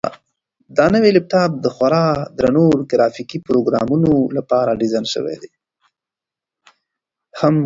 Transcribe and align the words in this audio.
همږغۍ 7.39 7.59